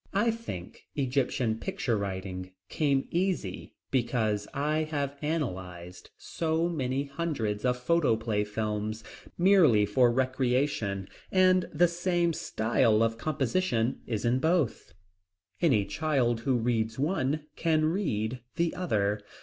[0.15, 7.77] I think Egyptian picture writing came easy because I have analyzed so many hundreds of
[7.77, 9.03] photoplay films,
[9.37, 14.91] merely for recreation, and the same style of composition is in both.
[15.61, 19.21] Any child who reads one can read the other.